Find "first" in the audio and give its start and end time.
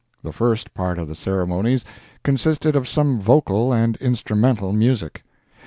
0.31-0.73